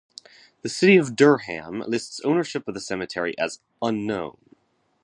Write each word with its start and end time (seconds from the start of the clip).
The 0.63 0.69
city 0.69 0.97
of 0.97 1.15
Durham 1.15 1.81
lists 1.81 2.19
ownership 2.21 2.67
of 2.67 2.73
the 2.73 2.79
cemetery 2.79 3.37
as 3.37 3.59
"Unknown". 3.83 4.55